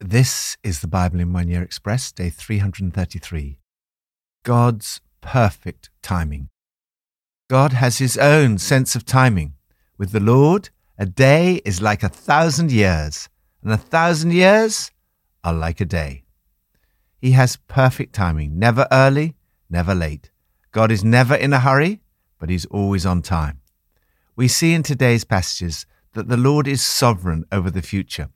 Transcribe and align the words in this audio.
This 0.00 0.56
is 0.62 0.80
the 0.80 0.86
Bible 0.86 1.18
in 1.18 1.32
One 1.32 1.48
Year 1.48 1.60
Express, 1.60 2.12
day 2.12 2.30
333. 2.30 3.58
God's 4.44 5.00
perfect 5.20 5.90
timing. 6.02 6.50
God 7.50 7.72
has 7.72 7.98
his 7.98 8.16
own 8.16 8.58
sense 8.58 8.94
of 8.94 9.04
timing. 9.04 9.54
With 9.98 10.12
the 10.12 10.20
Lord, 10.20 10.70
a 10.96 11.04
day 11.04 11.60
is 11.64 11.82
like 11.82 12.04
a 12.04 12.08
thousand 12.08 12.70
years, 12.70 13.28
and 13.60 13.72
a 13.72 13.76
thousand 13.76 14.32
years 14.32 14.92
are 15.42 15.52
like 15.52 15.80
a 15.80 15.84
day. 15.84 16.22
He 17.20 17.32
has 17.32 17.56
perfect 17.56 18.14
timing, 18.14 18.56
never 18.56 18.86
early, 18.92 19.34
never 19.68 19.96
late. 19.96 20.30
God 20.70 20.92
is 20.92 21.02
never 21.02 21.34
in 21.34 21.52
a 21.52 21.58
hurry, 21.58 22.02
but 22.38 22.50
he's 22.50 22.66
always 22.66 23.04
on 23.04 23.20
time. 23.20 23.62
We 24.36 24.46
see 24.46 24.74
in 24.74 24.84
today's 24.84 25.24
passages 25.24 25.86
that 26.12 26.28
the 26.28 26.36
Lord 26.36 26.68
is 26.68 26.86
sovereign 26.86 27.46
over 27.50 27.68
the 27.68 27.82
future. 27.82 28.28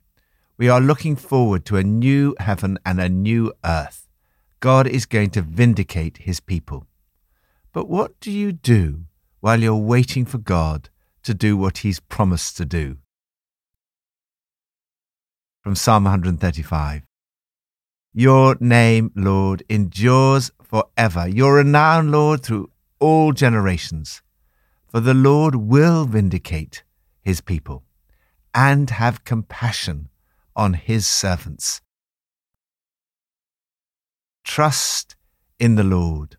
We 0.55 0.69
are 0.69 0.79
looking 0.79 1.15
forward 1.15 1.65
to 1.65 1.77
a 1.77 1.83
new 1.83 2.35
heaven 2.39 2.77
and 2.85 2.99
a 3.01 3.09
new 3.09 3.51
earth. 3.65 4.07
God 4.59 4.85
is 4.87 5.07
going 5.07 5.31
to 5.31 5.41
vindicate 5.41 6.17
his 6.17 6.39
people. 6.39 6.85
But 7.71 7.89
what 7.89 8.19
do 8.19 8.31
you 8.31 8.51
do 8.51 9.05
while 9.39 9.59
you're 9.59 9.75
waiting 9.75 10.25
for 10.25 10.37
God 10.37 10.89
to 11.23 11.33
do 11.33 11.57
what 11.57 11.79
he's 11.79 11.99
promised 11.99 12.55
to 12.57 12.65
do? 12.65 12.97
From 15.61 15.75
Psalm 15.75 16.03
135 16.03 17.01
Your 18.13 18.55
name, 18.59 19.11
Lord, 19.15 19.63
endures 19.67 20.51
forever. 20.61 21.27
Your 21.27 21.55
renown, 21.55 22.11
Lord, 22.11 22.43
through 22.43 22.69
all 22.99 23.31
generations. 23.31 24.21
For 24.87 24.99
the 24.99 25.15
Lord 25.15 25.55
will 25.55 26.05
vindicate 26.05 26.83
his 27.23 27.41
people 27.41 27.83
and 28.53 28.91
have 28.91 29.23
compassion 29.23 30.09
on 30.55 30.73
his 30.73 31.07
servants. 31.07 31.81
Trust 34.43 35.15
in 35.59 35.75
the 35.75 35.83
Lord. 35.83 36.37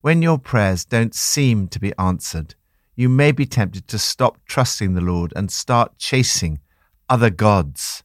When 0.00 0.22
your 0.22 0.38
prayers 0.38 0.84
don't 0.84 1.14
seem 1.14 1.68
to 1.68 1.78
be 1.78 1.92
answered, 1.98 2.54
you 2.94 3.08
may 3.08 3.32
be 3.32 3.46
tempted 3.46 3.88
to 3.88 3.98
stop 3.98 4.38
trusting 4.46 4.94
the 4.94 5.00
Lord 5.00 5.32
and 5.34 5.50
start 5.50 5.98
chasing 5.98 6.60
other 7.08 7.30
gods. 7.30 8.02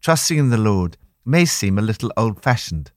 Trusting 0.00 0.38
in 0.38 0.50
the 0.50 0.56
Lord 0.56 0.96
may 1.24 1.44
seem 1.44 1.78
a 1.78 1.82
little 1.82 2.12
old 2.16 2.42
fashioned, 2.42 2.92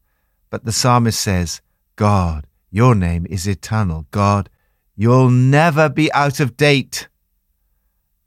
but 0.49 0.65
the 0.65 0.71
psalmist 0.71 1.19
says, 1.19 1.61
God, 1.95 2.45
your 2.71 2.93
name 2.93 3.25
is 3.29 3.47
eternal. 3.47 4.05
God, 4.11 4.49
you'll 4.95 5.29
never 5.29 5.89
be 5.89 6.11
out 6.13 6.39
of 6.39 6.57
date. 6.57 7.07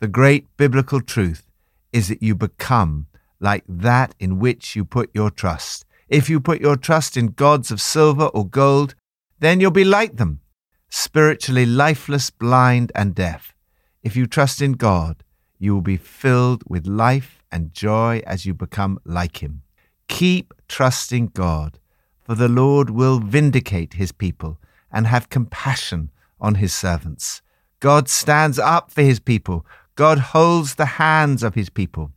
The 0.01 0.09
great 0.09 0.57
biblical 0.57 1.01
truth 1.01 1.49
is 1.93 2.09
that 2.09 2.23
you 2.23 2.35
become 2.35 3.07
like 3.43 3.65
that 3.69 4.15
in 4.19 4.39
which 4.39 4.75
you 4.77 4.85
put 4.85 5.11
your 5.13 5.31
trust. 5.31 5.85
If 6.09 6.31
you 6.31 6.41
put 6.41 6.61
your 6.61 6.77
trust 6.77 7.17
in 7.17 7.29
gods 7.29 7.71
of 7.71 7.81
silver 7.81 8.27
or 8.27 8.47
gold, 8.47 8.95
then 9.41 9.61
you'll 9.61 9.73
be 9.73 9.85
like 9.85 10.17
them, 10.17 10.41
spiritually 10.89 11.67
lifeless, 11.67 12.31
blind, 12.31 12.93
and 12.95 13.15
deaf. 13.15 13.55
If 14.03 14.15
you 14.15 14.27
trust 14.27 14.63
in 14.63 14.73
God, 14.73 15.25
you 15.59 15.75
will 15.75 15.83
be 15.83 15.97
filled 15.97 16.63
with 16.69 16.87
life 16.87 17.43
and 17.51 17.75
joy 17.75 18.23
as 18.27 18.47
you 18.47 18.55
become 18.55 18.99
like 19.05 19.43
Him. 19.43 19.63
Keep 20.09 20.55
trusting 20.69 21.29
God, 21.29 21.79
for 22.21 22.35
the 22.35 22.49
Lord 22.49 22.91
will 22.91 23.19
vindicate 23.19 23.95
His 23.95 24.13
people 24.13 24.59
and 24.93 25.07
have 25.07 25.31
compassion 25.31 26.11
on 26.41 26.57
His 26.57 26.75
servants. 26.75 27.43
God 27.81 28.09
stands 28.09 28.59
up 28.59 28.93
for 28.93 29.03
His 29.03 29.19
people. 29.19 29.67
God 29.95 30.19
holds 30.19 30.77
the 30.77 30.87
hands 31.03 31.43
of 31.43 31.55
His 31.55 31.71
people. 31.71 32.13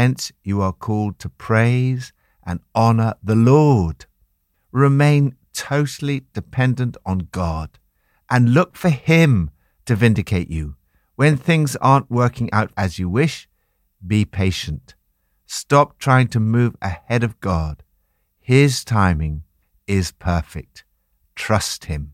Hence, 0.00 0.30
you 0.44 0.62
are 0.62 0.72
called 0.72 1.18
to 1.18 1.28
praise 1.28 2.12
and 2.46 2.60
honor 2.72 3.14
the 3.20 3.34
Lord. 3.34 4.06
Remain 4.70 5.34
totally 5.52 6.22
dependent 6.32 6.96
on 7.04 7.26
God 7.32 7.80
and 8.30 8.54
look 8.54 8.76
for 8.76 8.90
Him 8.90 9.50
to 9.86 9.96
vindicate 9.96 10.50
you. 10.50 10.76
When 11.16 11.36
things 11.36 11.74
aren't 11.80 12.12
working 12.12 12.48
out 12.52 12.70
as 12.76 13.00
you 13.00 13.08
wish, 13.08 13.48
be 14.06 14.24
patient. 14.24 14.94
Stop 15.46 15.98
trying 15.98 16.28
to 16.28 16.38
move 16.38 16.76
ahead 16.80 17.24
of 17.24 17.40
God. 17.40 17.82
His 18.38 18.84
timing 18.84 19.42
is 19.88 20.12
perfect. 20.12 20.84
Trust 21.34 21.86
Him. 21.86 22.12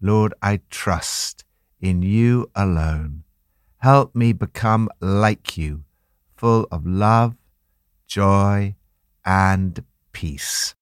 Lord, 0.00 0.34
I 0.42 0.62
trust 0.68 1.44
in 1.80 2.02
you 2.02 2.50
alone. 2.56 3.22
Help 3.76 4.16
me 4.16 4.32
become 4.32 4.88
like 5.00 5.56
you 5.56 5.84
full 6.42 6.66
of 6.72 6.84
love, 6.84 7.36
joy, 8.08 8.74
and 9.24 9.84
peace. 10.10 10.74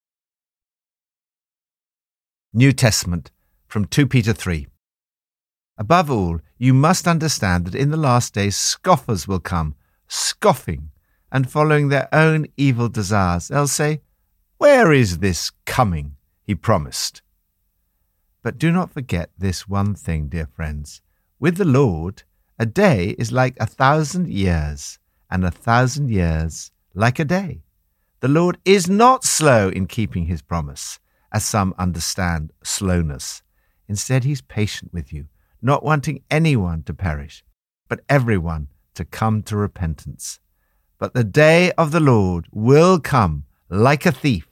New 2.54 2.72
Testament 2.72 3.30
from 3.68 3.84
2 3.84 4.06
Peter 4.06 4.32
3. 4.32 4.68
Above 5.76 6.10
all, 6.10 6.40
you 6.56 6.72
must 6.72 7.06
understand 7.06 7.66
that 7.66 7.74
in 7.74 7.90
the 7.90 7.98
last 7.98 8.32
days 8.32 8.56
scoffers 8.56 9.28
will 9.28 9.38
come, 9.38 9.74
scoffing 10.08 10.92
and 11.30 11.50
following 11.50 11.88
their 11.90 12.08
own 12.10 12.46
evil 12.56 12.88
desires. 12.88 13.48
They'll 13.48 13.66
say, 13.66 14.00
Where 14.56 14.94
is 14.94 15.18
this 15.18 15.52
coming? 15.66 16.16
He 16.42 16.54
promised. 16.54 17.20
But 18.42 18.56
do 18.56 18.72
not 18.72 18.94
forget 18.94 19.28
this 19.36 19.68
one 19.68 19.94
thing, 19.94 20.28
dear 20.28 20.46
friends. 20.46 21.02
With 21.38 21.58
the 21.58 21.66
Lord, 21.66 22.22
a 22.58 22.64
day 22.64 23.14
is 23.18 23.30
like 23.30 23.58
a 23.60 23.66
thousand 23.66 24.30
years, 24.30 24.98
and 25.30 25.44
a 25.44 25.50
thousand 25.50 26.10
years 26.10 26.70
like 26.94 27.18
a 27.18 27.24
day. 27.24 27.62
The 28.20 28.28
Lord 28.28 28.58
is 28.64 28.88
not 28.88 29.24
slow 29.24 29.68
in 29.68 29.86
keeping 29.86 30.26
his 30.26 30.42
promise, 30.42 30.98
as 31.32 31.44
some 31.44 31.74
understand 31.78 32.52
slowness. 32.62 33.42
Instead, 33.88 34.24
he's 34.24 34.42
patient 34.42 34.92
with 34.92 35.12
you, 35.12 35.26
not 35.62 35.84
wanting 35.84 36.22
anyone 36.30 36.82
to 36.82 36.94
perish, 36.94 37.44
but 37.88 38.00
everyone 38.08 38.68
to 38.94 39.04
come 39.04 39.42
to 39.44 39.56
repentance. 39.56 40.40
But 40.98 41.14
the 41.14 41.24
day 41.24 41.72
of 41.72 41.92
the 41.92 42.00
Lord 42.00 42.46
will 42.52 43.00
come 43.00 43.44
like 43.68 44.04
a 44.04 44.12
thief. 44.12 44.46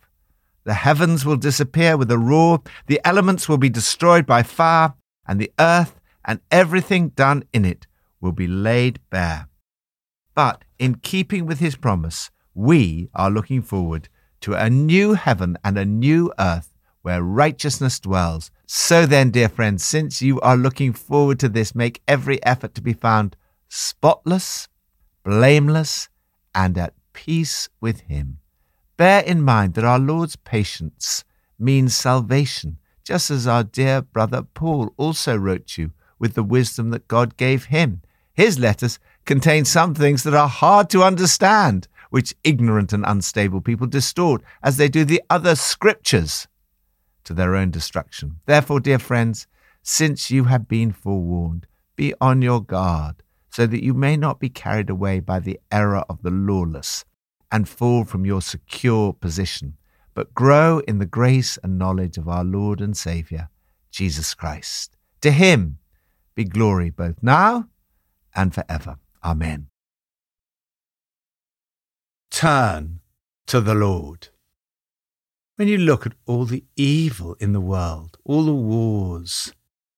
The 0.64 0.74
heavens 0.74 1.24
will 1.24 1.36
disappear 1.36 1.96
with 1.96 2.10
a 2.10 2.18
roar, 2.18 2.62
the 2.86 3.00
elements 3.04 3.48
will 3.48 3.58
be 3.58 3.68
destroyed 3.68 4.26
by 4.26 4.42
fire, 4.42 4.94
and 5.26 5.40
the 5.40 5.52
earth 5.58 6.00
and 6.24 6.40
everything 6.50 7.10
done 7.10 7.44
in 7.52 7.64
it 7.64 7.86
will 8.20 8.32
be 8.32 8.46
laid 8.46 9.00
bare. 9.10 9.47
But 10.38 10.62
in 10.78 10.98
keeping 10.98 11.46
with 11.46 11.58
his 11.58 11.74
promise, 11.74 12.30
we 12.54 13.10
are 13.12 13.28
looking 13.28 13.60
forward 13.60 14.08
to 14.42 14.54
a 14.54 14.70
new 14.70 15.14
heaven 15.14 15.58
and 15.64 15.76
a 15.76 15.84
new 15.84 16.32
earth 16.38 16.72
where 17.02 17.24
righteousness 17.24 17.98
dwells. 17.98 18.52
So 18.64 19.04
then, 19.04 19.32
dear 19.32 19.48
friends, 19.48 19.84
since 19.84 20.22
you 20.22 20.40
are 20.42 20.56
looking 20.56 20.92
forward 20.92 21.40
to 21.40 21.48
this, 21.48 21.74
make 21.74 22.02
every 22.06 22.40
effort 22.44 22.76
to 22.76 22.80
be 22.80 22.92
found 22.92 23.34
spotless, 23.68 24.68
blameless, 25.24 26.08
and 26.54 26.78
at 26.78 26.94
peace 27.12 27.68
with 27.80 28.02
him. 28.02 28.38
Bear 28.96 29.22
in 29.22 29.42
mind 29.42 29.74
that 29.74 29.84
our 29.84 29.98
Lord's 29.98 30.36
patience 30.36 31.24
means 31.58 31.96
salvation, 31.96 32.78
just 33.02 33.28
as 33.32 33.48
our 33.48 33.64
dear 33.64 34.02
brother 34.02 34.42
Paul 34.42 34.94
also 34.96 35.36
wrote 35.36 35.76
you 35.76 35.90
with 36.16 36.34
the 36.34 36.44
wisdom 36.44 36.90
that 36.90 37.08
God 37.08 37.36
gave 37.36 37.64
him. 37.64 38.02
His 38.38 38.56
letters 38.56 39.00
contain 39.24 39.64
some 39.64 39.96
things 39.96 40.22
that 40.22 40.32
are 40.32 40.48
hard 40.48 40.90
to 40.90 41.02
understand, 41.02 41.88
which 42.10 42.36
ignorant 42.44 42.92
and 42.92 43.04
unstable 43.04 43.60
people 43.60 43.88
distort, 43.88 44.44
as 44.62 44.76
they 44.76 44.88
do 44.88 45.04
the 45.04 45.20
other 45.28 45.56
scriptures, 45.56 46.46
to 47.24 47.34
their 47.34 47.56
own 47.56 47.72
destruction. 47.72 48.38
Therefore, 48.46 48.78
dear 48.78 49.00
friends, 49.00 49.48
since 49.82 50.30
you 50.30 50.44
have 50.44 50.68
been 50.68 50.92
forewarned, 50.92 51.66
be 51.96 52.14
on 52.20 52.40
your 52.40 52.62
guard, 52.62 53.24
so 53.50 53.66
that 53.66 53.82
you 53.82 53.92
may 53.92 54.16
not 54.16 54.38
be 54.38 54.48
carried 54.48 54.88
away 54.88 55.18
by 55.18 55.40
the 55.40 55.58
error 55.72 56.04
of 56.08 56.22
the 56.22 56.30
lawless 56.30 57.04
and 57.50 57.68
fall 57.68 58.04
from 58.04 58.24
your 58.24 58.40
secure 58.40 59.12
position, 59.12 59.76
but 60.14 60.32
grow 60.32 60.78
in 60.86 60.98
the 60.98 61.06
grace 61.06 61.58
and 61.64 61.76
knowledge 61.76 62.16
of 62.16 62.28
our 62.28 62.44
Lord 62.44 62.80
and 62.80 62.96
Saviour, 62.96 63.50
Jesus 63.90 64.32
Christ. 64.32 64.96
To 65.22 65.32
him 65.32 65.78
be 66.36 66.44
glory 66.44 66.90
both 66.90 67.20
now 67.20 67.66
and 68.38 68.54
forever. 68.54 68.98
Amen. 69.24 69.66
Turn 72.30 73.00
to 73.48 73.60
the 73.60 73.74
Lord. 73.74 74.28
When 75.56 75.66
you 75.66 75.76
look 75.76 76.06
at 76.06 76.12
all 76.24 76.44
the 76.44 76.64
evil 76.76 77.34
in 77.40 77.52
the 77.52 77.60
world, 77.60 78.16
all 78.24 78.44
the 78.44 78.54
wars, 78.54 79.52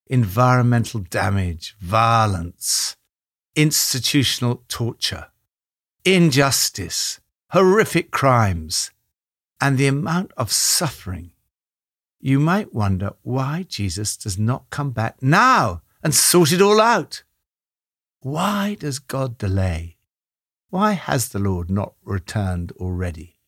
environmental 0.07 1.01
damage, 1.01 1.77
violence, 1.81 2.97
institutional 3.55 4.65
torture, 4.69 5.27
injustice, 6.07 7.21
horrific 7.51 8.11
crimes, 8.11 8.91
and 9.61 9.77
the 9.77 9.87
amount 9.87 10.33
of 10.39 10.51
suffering, 10.51 11.33
you 12.19 12.41
might 12.41 12.73
wonder 12.73 13.11
why 13.21 13.67
Jesus 13.69 14.17
does 14.17 14.39
not 14.39 14.71
come 14.71 14.93
back 14.93 15.23
now 15.23 15.83
and 16.03 16.15
sort 16.15 16.53
it 16.53 16.63
all 16.63 16.81
out. 16.81 17.23
Why 18.23 18.77
does 18.79 18.99
God 18.99 19.39
delay? 19.39 19.97
Why 20.69 20.93
has 20.93 21.31
the 21.31 21.39
Lord 21.39 21.71
not 21.71 21.95
returned 22.05 22.71
already? 22.73 23.39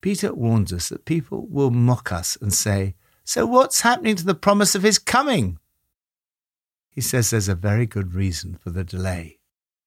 Peter 0.00 0.34
warns 0.34 0.72
us 0.72 0.88
that 0.88 1.04
people 1.04 1.46
will 1.48 1.70
mock 1.70 2.10
us 2.10 2.36
and 2.40 2.52
say, 2.52 2.96
So 3.24 3.46
what's 3.46 3.82
happening 3.82 4.16
to 4.16 4.24
the 4.24 4.34
promise 4.34 4.74
of 4.74 4.82
his 4.82 4.98
coming? 4.98 5.58
He 6.90 7.00
says 7.00 7.30
there's 7.30 7.48
a 7.48 7.54
very 7.54 7.86
good 7.86 8.12
reason 8.12 8.56
for 8.56 8.70
the 8.70 8.82
delay. 8.82 9.38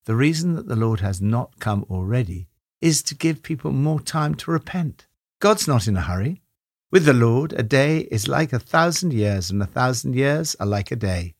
The 0.05 0.15
reason 0.15 0.55
that 0.55 0.67
the 0.67 0.77
Lord 0.77 1.01
has 1.01 1.21
not 1.21 1.59
come 1.59 1.85
already 1.89 2.47
is 2.79 3.03
to 3.03 3.15
give 3.15 3.43
people 3.43 3.71
more 3.71 3.99
time 3.99 4.33
to 4.35 4.51
repent. 4.51 5.07
God's 5.39 5.67
not 5.67 5.87
in 5.87 5.97
a 5.97 6.01
hurry. 6.01 6.41
With 6.89 7.05
the 7.05 7.13
Lord, 7.13 7.53
a 7.53 7.63
day 7.63 8.07
is 8.11 8.27
like 8.29 8.53
a 8.53 8.59
thousand 8.59 9.13
years, 9.13 9.51
and 9.51 9.61
a 9.61 9.67
thousand 9.67 10.15
years 10.15 10.55
are 10.59 10.65
like 10.65 10.89
a 10.89 10.95
day. 10.95 11.35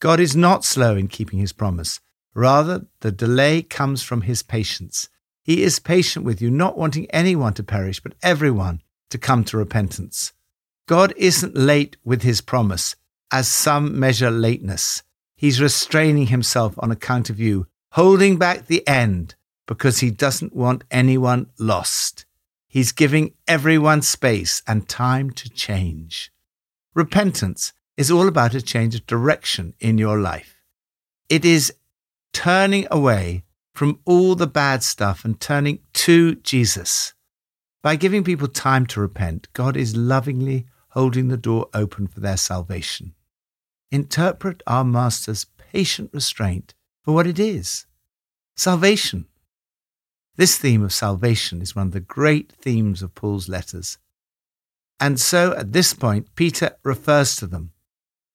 God 0.00 0.20
is 0.20 0.36
not 0.36 0.64
slow 0.64 0.96
in 0.96 1.08
keeping 1.08 1.38
his 1.38 1.52
promise. 1.52 2.00
Rather, 2.34 2.86
the 3.00 3.10
delay 3.10 3.62
comes 3.62 4.02
from 4.02 4.22
his 4.22 4.42
patience. 4.42 5.08
He 5.42 5.62
is 5.62 5.78
patient 5.78 6.24
with 6.24 6.40
you, 6.40 6.50
not 6.50 6.78
wanting 6.78 7.10
anyone 7.10 7.54
to 7.54 7.62
perish, 7.62 8.00
but 8.00 8.14
everyone 8.22 8.82
to 9.10 9.18
come 9.18 9.44
to 9.44 9.56
repentance. 9.56 10.32
God 10.86 11.12
isn't 11.16 11.56
late 11.56 11.96
with 12.04 12.22
his 12.22 12.40
promise, 12.40 12.96
as 13.32 13.48
some 13.48 13.98
measure 13.98 14.30
lateness. 14.30 15.02
He's 15.36 15.60
restraining 15.60 16.28
himself 16.28 16.74
on 16.78 16.90
account 16.90 17.30
of 17.30 17.40
you, 17.40 17.66
holding 17.92 18.38
back 18.38 18.66
the 18.66 18.86
end 18.86 19.34
because 19.66 19.98
he 20.00 20.10
doesn't 20.10 20.56
want 20.56 20.84
anyone 20.90 21.46
lost. 21.58 22.24
He's 22.66 22.92
giving 22.92 23.34
everyone 23.46 24.02
space 24.02 24.62
and 24.66 24.88
time 24.88 25.30
to 25.32 25.48
change. 25.48 26.32
Repentance 26.94 27.72
is 27.98 28.12
all 28.12 28.28
about 28.28 28.54
a 28.54 28.62
change 28.62 28.94
of 28.94 29.04
direction 29.06 29.74
in 29.80 29.98
your 29.98 30.20
life. 30.20 30.62
It 31.28 31.44
is 31.44 31.74
turning 32.32 32.86
away 32.92 33.42
from 33.74 33.98
all 34.04 34.36
the 34.36 34.46
bad 34.46 34.84
stuff 34.84 35.24
and 35.24 35.40
turning 35.40 35.80
to 35.94 36.36
Jesus. 36.36 37.12
By 37.82 37.96
giving 37.96 38.22
people 38.22 38.46
time 38.46 38.86
to 38.86 39.00
repent, 39.00 39.48
God 39.52 39.76
is 39.76 39.96
lovingly 39.96 40.66
holding 40.90 41.26
the 41.26 41.36
door 41.36 41.68
open 41.74 42.06
for 42.06 42.20
their 42.20 42.36
salvation. 42.36 43.14
Interpret 43.90 44.62
our 44.64 44.84
Master's 44.84 45.46
patient 45.72 46.10
restraint 46.12 46.74
for 47.02 47.12
what 47.12 47.26
it 47.26 47.40
is 47.40 47.86
salvation. 48.56 49.26
This 50.36 50.56
theme 50.56 50.84
of 50.84 50.92
salvation 50.92 51.60
is 51.62 51.74
one 51.74 51.88
of 51.88 51.92
the 51.92 52.00
great 52.00 52.52
themes 52.52 53.02
of 53.02 53.16
Paul's 53.16 53.48
letters. 53.48 53.98
And 55.00 55.18
so 55.18 55.52
at 55.56 55.72
this 55.72 55.94
point, 55.94 56.34
Peter 56.36 56.76
refers 56.84 57.34
to 57.36 57.46
them. 57.48 57.72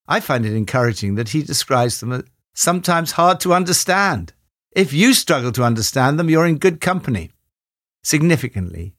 I 0.08 0.20
find 0.20 0.46
it 0.46 0.54
encouraging 0.54 1.16
that 1.16 1.30
he 1.30 1.44
describes 1.44 2.00
them 2.00 2.12
as 2.12 2.24
sometimes 2.54 3.14
hard 3.14 3.40
to 3.42 3.54
understand. 3.54 4.34
If 4.72 4.92
you 4.92 5.14
struggle 5.14 5.52
to 5.54 5.64
understand 5.64 6.20
them, 6.20 6.30
you're 6.30 6.48
in 6.48 6.58
good 6.58 6.82
company. 6.82 7.32
Significantly, 8.04 8.96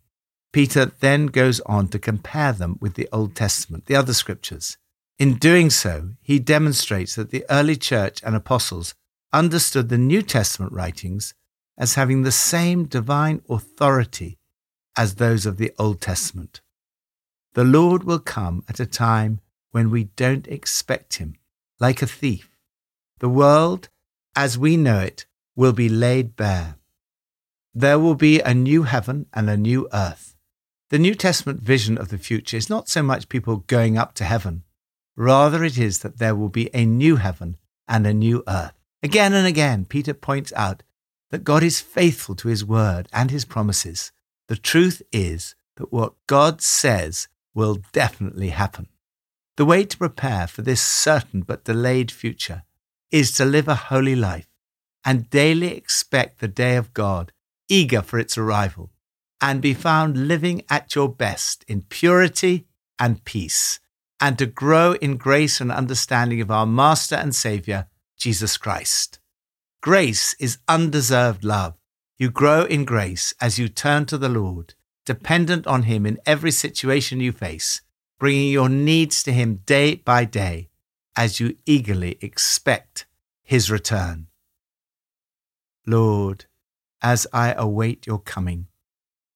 Peter 0.53 0.87
then 1.01 1.27
goes 1.27 1.61
on 1.67 1.89
to 1.89 1.99
compare 1.99 2.53
them 2.53 2.79
with 2.81 2.95
the 2.95 3.09
Old 3.13 3.35
Testament, 3.35 3.87
the 3.87 3.97
other 3.97 4.15
scriptures. 4.15 4.79
In 5.19 5.35
doing 5.35 5.71
so, 5.71 6.11
he 6.23 6.39
demonstrates 6.39 7.15
that 7.17 7.31
the 7.31 7.45
early 7.51 7.77
church 7.77 8.21
and 8.25 8.35
apostles 8.35 8.95
understood 9.33 9.89
the 9.89 9.99
New 9.99 10.23
Testament 10.23 10.73
writings 10.73 11.35
as 11.77 11.95
having 11.95 12.23
the 12.23 12.33
same 12.33 12.85
divine 12.85 13.43
authority 13.49 14.39
as 14.97 15.17
those 15.17 15.45
of 15.45 15.57
the 15.57 15.73
Old 15.79 16.01
Testament. 16.01 16.61
The 17.55 17.65
Lord 17.65 18.05
will 18.05 18.21
come 18.21 18.65
at 18.69 18.81
a 18.81 18.87
time 18.87 19.41
when 19.75 19.91
we 19.91 20.05
don't 20.05 20.47
expect 20.47 21.17
him, 21.17 21.35
like 21.81 22.01
a 22.01 22.07
thief. 22.07 22.49
The 23.19 23.29
world, 23.29 23.89
as 24.37 24.57
we 24.57 24.77
know 24.77 25.01
it, 25.01 25.27
will 25.57 25.73
be 25.73 25.89
laid 25.89 26.37
bare. 26.37 26.77
There 27.75 27.99
will 27.99 28.15
be 28.15 28.39
a 28.39 28.55
new 28.55 28.85
heaven 28.85 29.27
and 29.35 29.51
a 29.51 29.57
new 29.57 29.89
earth. 29.93 30.37
The 30.91 31.01
New 31.01 31.17
Testament 31.17 31.61
vision 31.61 31.99
of 31.99 32.11
the 32.11 32.19
future 32.19 32.57
is 32.57 32.71
not 32.71 32.89
so 32.89 33.03
much 33.03 33.29
people 33.29 33.65
going 33.67 33.99
up 33.99 34.15
to 34.15 34.25
heaven, 34.25 34.63
rather, 35.17 35.65
it 35.65 35.77
is 35.77 35.99
that 35.99 36.19
there 36.19 36.37
will 36.37 36.51
be 36.51 36.71
a 36.73 36.87
new 36.87 37.17
heaven 37.17 37.57
and 37.89 38.07
a 38.07 38.15
new 38.15 38.45
earth. 38.47 38.79
Again 39.03 39.33
and 39.33 39.45
again, 39.45 39.87
Peter 39.87 40.15
points 40.15 40.53
out 40.55 40.85
that 41.33 41.43
God 41.43 41.65
is 41.65 41.81
faithful 41.81 42.37
to 42.37 42.47
his 42.47 42.65
word 42.65 43.09
and 43.13 43.33
his 43.33 43.45
promises. 43.45 44.13
The 44.47 44.57
truth 44.57 45.03
is 45.11 45.57
that 45.79 45.93
what 45.93 46.15
God 46.29 46.63
says 46.63 47.27
will 47.55 47.79
definitely 47.93 48.51
happen. 48.51 48.87
The 49.57 49.65
way 49.65 49.85
to 49.85 49.97
prepare 49.97 50.47
for 50.47 50.63
this 50.63 50.83
certain 50.83 51.43
but 51.43 51.65
delayed 51.65 52.11
future 52.11 52.65
is 53.13 53.31
to 53.33 53.45
live 53.45 53.69
a 53.69 53.75
holy 53.75 54.17
life 54.17 54.49
and 55.05 55.31
daily 55.31 55.77
expect 55.77 56.41
the 56.41 56.49
day 56.49 56.77
of 56.77 56.95
God, 56.95 57.31
eager 57.69 58.03
for 58.03 58.19
its 58.19 58.37
arrival, 58.37 58.91
and 59.41 59.61
be 59.61 59.75
found 59.75 60.27
living 60.27 60.63
at 60.69 60.95
your 60.95 61.09
best 61.09 61.65
in 61.69 61.83
purity 61.83 62.67
and 62.99 63.25
peace, 63.25 63.79
and 64.21 64.39
to 64.39 64.47
grow 64.47 64.95
in 64.95 65.17
grace 65.17 65.61
and 65.61 65.71
understanding 65.71 66.41
of 66.41 66.51
our 66.51 66.67
Master 66.67 67.15
and 67.15 67.35
Saviour, 67.35 67.87
Jesus 68.17 68.57
Christ. 68.57 69.21
Grace 69.83 70.35
is 70.41 70.59
undeserved 70.67 71.45
love. 71.45 71.75
You 72.17 72.31
grow 72.31 72.65
in 72.65 72.85
grace 72.85 73.35
as 73.41 73.59
you 73.59 73.69
turn 73.69 74.07
to 74.07 74.17
the 74.17 74.29
Lord, 74.29 74.75
dependent 75.05 75.67
on 75.67 75.83
Him 75.83 76.07
in 76.07 76.19
every 76.25 76.51
situation 76.51 77.21
you 77.21 77.33
face, 77.33 77.83
bringing 78.19 78.51
your 78.51 78.69
needs 78.69 79.23
to 79.25 79.33
Him 79.33 79.61
day 79.67 79.97
by 79.97 80.25
day 80.25 80.69
as 81.17 81.41
you 81.41 81.57
eagerly 81.67 82.19
expect 82.21 83.07
His 83.43 83.71
return. 83.71 84.27
Lord, 85.87 86.47
as 87.03 87.27
I 87.33 87.53
await 87.53 88.07
your 88.07 88.19
coming, 88.19 88.69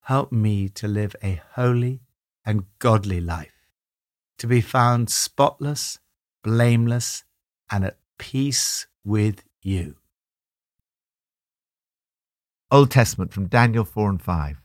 help 0.03 0.33
me 0.33 0.69
to 0.71 0.89
live 0.89 1.15
a 1.23 1.43
holy 1.53 2.01
and 2.45 2.65
godly 2.79 3.21
life, 3.21 3.69
to 4.39 4.47
be 4.47 4.61
found 4.61 5.11
spotless, 5.11 5.99
blameless, 6.43 7.25
and 7.71 7.85
at 7.85 7.99
peace 8.19 8.87
with 9.05 9.45
you. 9.63 9.97
Old 12.71 12.91
Testament 12.91 13.33
from 13.33 13.47
Daniel 13.47 13.85
4 13.85 14.11
and 14.11 14.23
5. 14.23 14.63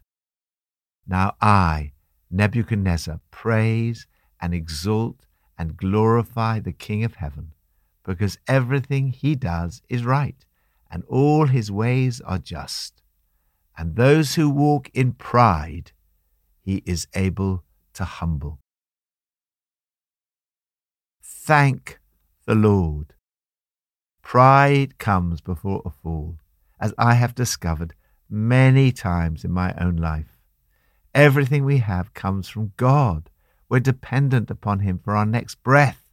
Now 1.07 1.35
I, 1.41 1.92
Nebuchadnezzar, 2.33 3.19
praise 3.29 4.07
and 4.41 4.55
exalt 4.55 5.27
and 5.57 5.77
glorify 5.77 6.59
the 6.59 6.73
King 6.73 7.03
of 7.03 7.15
heaven, 7.15 7.53
because 8.03 8.39
everything 8.47 9.11
he 9.11 9.35
does 9.35 9.83
is 9.87 10.03
right, 10.03 10.43
and 10.89 11.03
all 11.07 11.45
his 11.45 11.71
ways 11.71 12.21
are 12.21 12.39
just. 12.39 13.03
And 13.77 13.95
those 13.95 14.33
who 14.33 14.49
walk 14.49 14.89
in 14.95 15.13
pride, 15.13 15.91
he 16.59 16.81
is 16.87 17.07
able 17.13 17.63
to 17.93 18.03
humble. 18.03 18.59
Thank 21.21 21.99
the 22.45 22.55
Lord. 22.55 23.13
Pride 24.23 24.97
comes 24.97 25.39
before 25.39 25.83
a 25.85 25.91
fall 25.91 26.39
as 26.79 26.93
I 26.97 27.13
have 27.13 27.35
discovered 27.35 27.93
many 28.27 28.91
times 28.91 29.45
in 29.45 29.51
my 29.51 29.75
own 29.79 29.97
life. 29.97 30.32
Everything 31.13 31.63
we 31.63 31.77
have 31.77 32.13
comes 32.13 32.49
from 32.49 32.73
God. 32.75 33.29
We're 33.69 33.79
dependent 33.79 34.49
upon 34.49 34.79
Him 34.79 34.99
for 35.03 35.15
our 35.15 35.25
next 35.25 35.61
breath. 35.63 36.03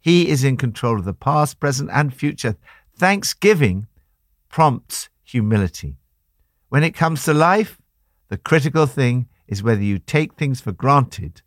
He 0.00 0.28
is 0.28 0.44
in 0.44 0.56
control 0.56 0.98
of 0.98 1.04
the 1.04 1.14
past, 1.14 1.60
present, 1.60 1.90
and 1.92 2.12
future. 2.14 2.56
Thanksgiving 2.96 3.86
prompts 4.48 5.08
humility. 5.22 5.96
When 6.68 6.82
it 6.82 6.94
comes 6.94 7.24
to 7.24 7.34
life, 7.34 7.78
the 8.28 8.38
critical 8.38 8.86
thing 8.86 9.28
is 9.46 9.62
whether 9.62 9.82
you 9.82 9.98
take 9.98 10.34
things 10.34 10.60
for 10.60 10.72
granted 10.72 11.42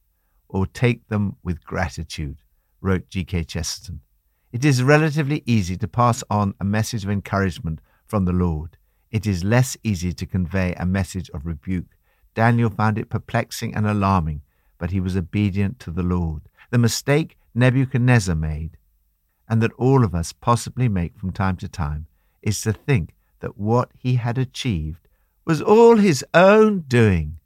or 0.48 0.66
take 0.66 1.08
them 1.08 1.36
with 1.44 1.64
gratitude, 1.64 2.42
wrote 2.82 3.10
G.K. 3.10 3.44
Chesterton. 3.44 4.02
It 4.52 4.66
is 4.66 4.84
relatively 4.84 5.44
easy 5.46 5.78
to 5.78 5.88
pass 5.88 6.24
on 6.30 6.56
a 6.60 6.66
message 6.66 7.04
of 7.04 7.10
encouragement 7.10 7.80
from 8.06 8.26
the 8.26 8.34
Lord. 8.34 8.78
It 9.12 9.26
is 9.26 9.44
less 9.44 9.78
easy 9.84 10.14
to 10.14 10.26
convey 10.26 10.74
a 10.74 10.86
message 10.86 11.30
of 11.34 11.46
rebuke. 11.46 11.96
Daniel 12.34 12.70
found 12.70 12.98
it 12.98 13.10
perplexing 13.10 13.76
and 13.76 13.86
alarming, 13.86 14.42
but 14.78 14.92
he 14.92 15.00
was 15.00 15.18
obedient 15.18 15.80
to 15.80 15.92
the 15.92 16.04
Lord. 16.04 16.44
The 16.70 16.78
mistake 16.78 17.38
Nebuchadnezzar 17.54 18.36
made, 18.36 18.78
and 19.48 19.62
that 19.62 19.74
all 19.74 20.04
of 20.04 20.16
us 20.16 20.32
possibly 20.32 20.88
make 20.88 21.18
from 21.18 21.32
time 21.32 21.58
to 21.58 21.68
time, 21.68 22.08
is 22.42 22.62
to 22.62 22.74
think 22.74 23.14
that 23.42 23.58
what 23.58 23.90
he 23.98 24.16
had 24.16 24.38
achieved 24.38 25.08
was 25.46 25.62
all 25.62 25.98
his 25.98 26.24
own 26.34 26.82
doing. 26.82 27.38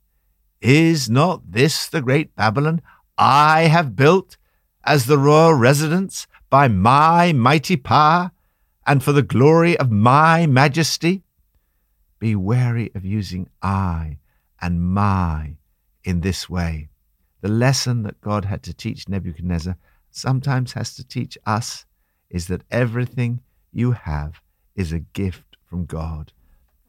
Is 0.61 1.09
not 1.09 1.51
this 1.51 1.87
the 1.87 2.01
great 2.01 2.35
Babylon 2.35 2.81
I 3.17 3.63
have 3.63 3.95
built 3.95 4.37
as 4.83 5.05
the 5.05 5.17
royal 5.17 5.53
residence 5.53 6.27
by 6.49 6.67
my 6.67 7.33
mighty 7.33 7.75
power? 7.75 8.31
and 8.85 9.03
for 9.03 9.11
the 9.11 9.23
glory 9.23 9.77
of 9.77 9.91
my 9.91 10.45
majesty? 10.45 11.23
Be 12.19 12.35
wary 12.35 12.91
of 12.95 13.03
using 13.03 13.49
I 13.61 14.17
and 14.61 14.81
my 14.81 15.57
in 16.03 16.21
this 16.21 16.49
way. 16.49 16.89
The 17.41 17.47
lesson 17.49 18.03
that 18.03 18.21
God 18.21 18.45
had 18.45 18.63
to 18.63 18.73
teach 18.73 19.09
Nebuchadnezzar 19.09 19.77
sometimes 20.11 20.73
has 20.73 20.95
to 20.95 21.03
teach 21.03 21.37
us 21.45 21.85
is 22.29 22.47
that 22.47 22.63
everything 22.71 23.41
you 23.71 23.91
have 23.91 24.41
is 24.75 24.91
a 24.91 24.99
gift 24.99 25.57
from 25.65 25.85
God. 25.85 26.31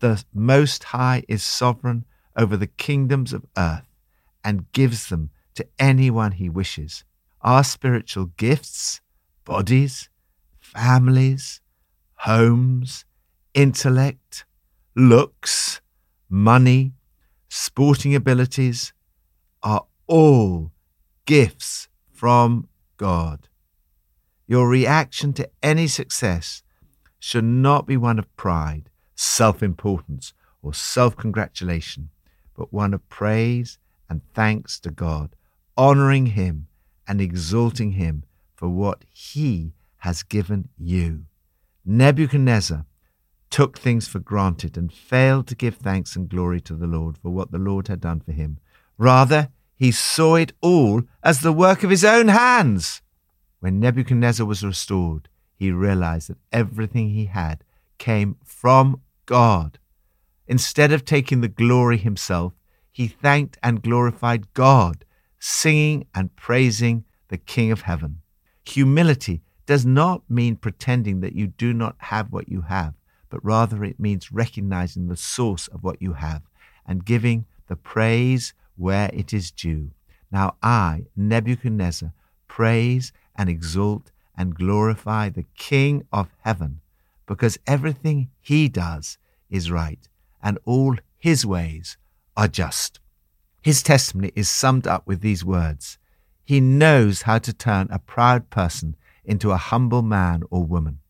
The 0.01 0.25
Most 0.33 0.85
High 0.85 1.25
is 1.29 1.43
sovereign 1.43 2.05
over 2.37 2.57
the 2.57 2.67
kingdoms 2.67 3.33
of 3.33 3.47
earth 3.57 3.87
and 4.45 4.71
gives 4.73 5.09
them 5.09 5.31
to 5.55 5.67
anyone 5.79 6.33
he 6.33 6.49
wishes. 6.49 7.05
Our 7.41 7.65
spiritual 7.65 8.27
gifts, 8.37 9.01
bodies, 9.45 10.09
families, 10.61 11.61
homes, 12.17 13.05
intellect, 13.55 14.45
looks, 14.95 15.81
money, 16.29 16.93
sporting 17.57 18.15
abilities 18.15 18.93
are 19.63 19.87
all 20.07 20.71
gifts 21.25 21.89
from 22.13 22.69
God. 22.99 23.49
Your 24.47 24.69
reaction 24.69 25.33
to 25.35 25.49
any 25.63 25.87
success 25.87 26.63
should 27.19 27.45
not 27.45 27.87
be 27.87 27.97
one 27.97 28.19
of 28.19 28.37
pride, 28.37 28.91
self 29.15 29.63
importance, 29.63 30.35
or 30.63 30.75
self 30.75 31.17
congratulation, 31.17 32.11
but 32.55 32.73
one 32.75 32.93
of 32.93 33.09
praise 33.09 33.79
and 34.09 34.21
thanks 34.35 34.79
to 34.81 34.91
God, 34.91 35.35
honoring 35.79 36.27
Him 36.27 36.69
and 37.09 37.23
exalting 37.23 37.93
Him 37.93 38.25
for 38.55 38.69
what 38.69 39.05
He 39.11 39.73
has 39.99 40.23
given 40.23 40.69
you. 40.77 41.25
Nebuchadnezzar 41.87 42.85
took 43.51 43.79
things 43.79 44.09
for 44.09 44.19
granted 44.19 44.77
and 44.77 44.93
failed 44.93 45.47
to 45.49 45.55
give 45.55 45.77
thanks 45.77 46.17
and 46.17 46.29
glory 46.29 46.61
to 46.63 46.75
the 46.75 46.87
Lord 46.87 47.17
for 47.19 47.31
what 47.31 47.51
the 47.51 47.59
Lord 47.59 47.89
had 47.89 48.01
done 48.01 48.21
for 48.21 48.33
him. 48.33 48.59
Rather, 48.99 49.51
he 49.75 49.91
saw 49.93 50.37
it 50.37 50.53
all 50.61 51.03
as 51.23 51.41
the 51.41 51.53
work 51.53 51.85
of 51.85 51.91
his 51.91 52.05
own 52.05 52.29
hands. 52.29 53.03
When 53.61 53.81
Nebuchadnezzar 53.81 54.47
was 54.47 54.65
restored, 54.65 55.29
he 55.55 55.71
realized 55.71 56.29
that 56.29 56.39
everything 56.53 57.11
he 57.11 57.27
had 57.27 57.65
came 57.99 58.37
from 58.45 59.01
God. 59.27 59.79
Instead 60.47 60.93
of 60.93 61.05
taking 61.05 61.41
the 61.41 61.49
glory 61.49 61.99
himself, 61.99 62.53
he 62.93 63.09
thanked 63.09 63.59
and 63.63 63.83
glorified 63.83 64.53
God, 64.55 65.05
singing 65.39 66.07
and 66.15 66.35
praising 66.37 67.05
the 67.29 67.39
King 67.39 67.71
of 67.71 67.83
heaven. 67.83 68.23
Humility 68.65 69.43
does 69.67 69.85
not 69.85 70.23
mean 70.29 70.57
pretending 70.57 71.21
that 71.21 71.35
you 71.35 71.47
do 71.47 71.73
not 71.73 71.97
have 71.99 72.33
what 72.33 72.49
you 72.49 72.63
have, 72.63 72.95
but 73.29 73.45
rather 73.45 73.85
it 73.85 74.01
means 74.01 74.33
recognizing 74.33 75.09
the 75.09 75.17
source 75.17 75.69
of 75.69 75.83
what 75.83 76.01
you 76.01 76.15
have 76.15 76.43
and 76.87 77.05
giving 77.05 77.47
the 77.69 77.77
praise 77.77 78.55
where 78.77 79.11
it 79.13 79.33
is 79.33 79.51
due. 79.51 79.91
Now 80.31 80.57
I, 80.63 81.07
Nebuchadnezzar, 81.17 82.13
praise 82.49 83.13
and 83.37 83.49
exalt 83.49 84.11
and 84.37 84.55
glorify 84.55 85.29
the 85.29 85.47
King 85.57 86.07
of 86.13 86.29
heaven, 86.43 86.81
because 87.27 87.59
everything 87.67 88.31
he 88.41 88.69
does 88.69 89.19
is 89.51 89.71
right, 89.71 90.09
and 90.43 90.59
all 90.65 90.97
his 91.19 91.47
ways 91.47 91.97
are 92.37 92.49
just. 92.49 93.01
His 93.63 93.83
testimony 93.83 94.33
is 94.37 94.49
summed 94.49 94.87
up 94.87 95.07
with 95.07 95.21
these 95.21 95.45
words 95.45 95.99
He 96.45 96.61
knows 96.61 97.23
how 97.23 97.39
to 97.39 97.53
turn 97.53 97.89
a 97.91 97.99
proud 97.99 98.51
person 98.51 98.95
into 99.25 99.51
a 99.51 99.57
humble 99.57 100.03
man 100.03 100.45
or 100.51 100.63
woman. 100.63 101.01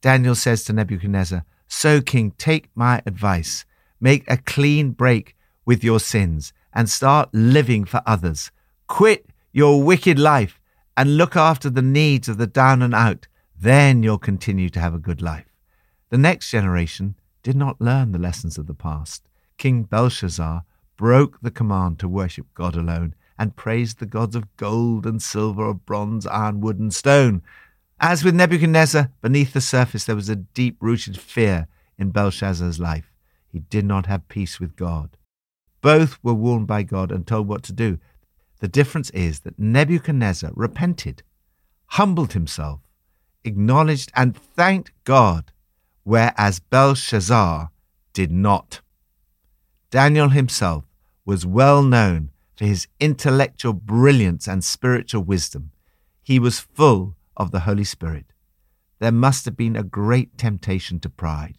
Daniel 0.00 0.34
says 0.34 0.64
to 0.64 0.72
Nebuchadnezzar, 0.72 1.44
So, 1.74 2.02
King, 2.02 2.32
take 2.32 2.68
my 2.74 3.02
advice. 3.06 3.64
Make 3.98 4.30
a 4.30 4.36
clean 4.36 4.90
break 4.90 5.34
with 5.64 5.82
your 5.82 6.00
sins 6.00 6.52
and 6.72 6.88
start 6.88 7.30
living 7.32 7.86
for 7.86 8.02
others. 8.06 8.52
Quit 8.86 9.26
your 9.52 9.82
wicked 9.82 10.18
life 10.18 10.60
and 10.98 11.16
look 11.16 11.34
after 11.34 11.70
the 11.70 11.82
needs 11.82 12.28
of 12.28 12.36
the 12.36 12.46
down 12.46 12.82
and 12.82 12.94
out. 12.94 13.26
Then 13.58 14.02
you'll 14.02 14.18
continue 14.18 14.68
to 14.68 14.80
have 14.80 14.94
a 14.94 14.98
good 14.98 15.22
life. 15.22 15.46
The 16.10 16.18
next 16.18 16.50
generation 16.50 17.16
did 17.42 17.56
not 17.56 17.80
learn 17.80 18.12
the 18.12 18.18
lessons 18.18 18.58
of 18.58 18.66
the 18.66 18.74
past. 18.74 19.26
King 19.56 19.84
Belshazzar 19.84 20.64
broke 20.96 21.40
the 21.40 21.50
command 21.50 21.98
to 22.00 22.06
worship 22.06 22.46
God 22.54 22.76
alone 22.76 23.14
and 23.38 23.56
praised 23.56 23.98
the 23.98 24.06
gods 24.06 24.36
of 24.36 24.56
gold 24.58 25.06
and 25.06 25.20
silver, 25.22 25.66
of 25.66 25.86
bronze, 25.86 26.26
iron, 26.26 26.60
wood, 26.60 26.78
and 26.78 26.94
stone. 26.94 27.42
As 28.04 28.24
with 28.24 28.34
Nebuchadnezzar, 28.34 29.12
beneath 29.20 29.52
the 29.52 29.60
surface 29.60 30.04
there 30.04 30.16
was 30.16 30.28
a 30.28 30.34
deep 30.34 30.76
rooted 30.80 31.16
fear 31.20 31.68
in 31.96 32.10
Belshazzar's 32.10 32.80
life. 32.80 33.12
He 33.46 33.60
did 33.60 33.84
not 33.84 34.06
have 34.06 34.26
peace 34.26 34.58
with 34.58 34.74
God. 34.74 35.16
Both 35.82 36.18
were 36.20 36.34
warned 36.34 36.66
by 36.66 36.82
God 36.82 37.12
and 37.12 37.24
told 37.24 37.46
what 37.46 37.62
to 37.62 37.72
do. 37.72 38.00
The 38.58 38.66
difference 38.66 39.10
is 39.10 39.40
that 39.40 39.56
Nebuchadnezzar 39.56 40.50
repented, 40.56 41.22
humbled 41.86 42.32
himself, 42.32 42.80
acknowledged 43.44 44.10
and 44.16 44.36
thanked 44.36 44.90
God, 45.04 45.52
whereas 46.02 46.58
Belshazzar 46.58 47.70
did 48.12 48.32
not. 48.32 48.80
Daniel 49.90 50.30
himself 50.30 50.84
was 51.24 51.46
well 51.46 51.84
known 51.84 52.30
for 52.56 52.64
his 52.64 52.88
intellectual 52.98 53.74
brilliance 53.74 54.48
and 54.48 54.64
spiritual 54.64 55.22
wisdom. 55.22 55.70
He 56.24 56.40
was 56.40 56.58
full 56.58 57.14
of 57.36 57.50
the 57.50 57.60
Holy 57.60 57.84
Spirit. 57.84 58.26
There 58.98 59.12
must 59.12 59.44
have 59.46 59.56
been 59.56 59.76
a 59.76 59.82
great 59.82 60.38
temptation 60.38 61.00
to 61.00 61.08
pride, 61.08 61.58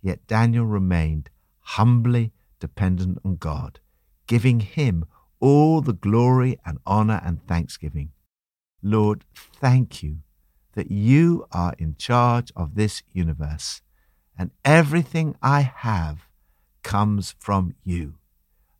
yet 0.00 0.26
Daniel 0.26 0.66
remained 0.66 1.30
humbly 1.60 2.32
dependent 2.60 3.18
on 3.24 3.36
God, 3.36 3.80
giving 4.26 4.60
Him 4.60 5.04
all 5.40 5.80
the 5.80 5.92
glory 5.92 6.58
and 6.64 6.78
honor 6.86 7.20
and 7.24 7.46
thanksgiving. 7.46 8.12
Lord, 8.82 9.24
thank 9.34 10.02
you 10.02 10.18
that 10.74 10.90
you 10.90 11.46
are 11.52 11.74
in 11.78 11.96
charge 11.96 12.52
of 12.56 12.74
this 12.74 13.02
universe, 13.12 13.80
and 14.38 14.50
everything 14.64 15.36
I 15.42 15.60
have 15.60 16.28
comes 16.82 17.34
from 17.38 17.74
you. 17.84 18.14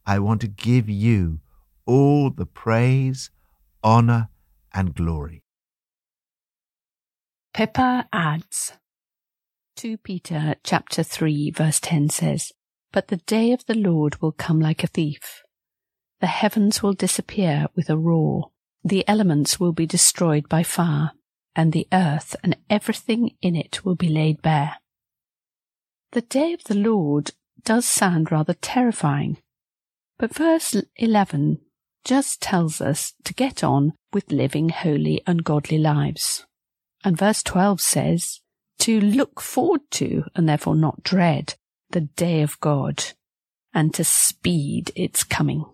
I 0.07 0.19
want 0.19 0.41
to 0.43 0.49
give 0.49 0.89
you 0.89 1.41
all 1.87 2.31
the 2.31 2.47
praise, 2.47 3.31
honor, 3.83 4.29
and 4.73 4.95
glory. 4.95 5.44
Pippa 7.55 8.09
adds 8.13 8.73
2 9.77 9.99
Peter 9.99 10.57
chapter 10.65 11.05
3 11.05 11.53
verse 11.53 11.79
10 11.79 12.09
says, 12.09 12.51
But 12.93 13.07
the 13.07 13.19
day 13.19 13.53
of 13.53 13.65
the 13.67 13.77
Lord 13.77 14.21
will 14.21 14.33
come 14.33 14.59
like 14.59 14.83
a 14.83 14.89
thief. 14.89 15.45
The 16.21 16.27
heavens 16.27 16.83
will 16.83 16.95
disappear 16.95 17.69
with 17.77 17.89
a 17.89 17.97
roar. 17.97 18.51
The 18.83 19.09
elements 19.09 19.61
will 19.61 19.71
be 19.73 19.87
destroyed 19.87 20.49
by 20.49 20.65
fire, 20.65 21.13
and 21.55 21.73
the 21.73 21.87
earth 21.93 22.35
and 22.43 22.57
everything 22.69 23.37
in 23.41 23.55
it 23.55 23.85
will 23.85 23.95
be 23.95 24.09
laid 24.09 24.43
bare. 24.43 24.79
The 26.11 26.23
day 26.23 26.55
of 26.55 26.65
the 26.65 26.75
Lord 26.75 27.35
does 27.63 27.85
sound 27.85 28.33
rather 28.33 28.55
terrifying, 28.55 29.39
but 30.19 30.35
verse 30.35 30.75
11 30.97 31.61
just 32.05 32.43
tells 32.43 32.81
us 32.81 33.15
to 33.23 33.33
get 33.33 33.63
on 33.63 33.93
with 34.13 34.33
living 34.33 34.71
holy 34.71 35.23
and 35.25 35.45
godly 35.45 35.79
lives. 35.79 36.47
And 37.05 37.17
verse 37.19 37.43
12 37.43 37.81
says 37.81 38.41
to 38.81 38.99
look 38.99 39.41
forward 39.41 39.83
to 39.93 40.25
and 40.35 40.49
therefore 40.49 40.75
not 40.75 41.03
dread 41.03 41.55
the 41.91 42.01
day 42.01 42.41
of 42.43 42.59
God 42.61 43.05
and 43.75 43.93
to 43.95 44.05
speed 44.05 44.91
its 44.97 45.23
coming. 45.23 45.67